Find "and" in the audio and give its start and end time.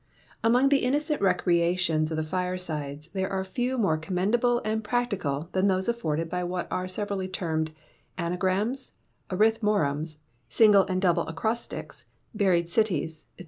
4.65-4.83, 10.87-10.99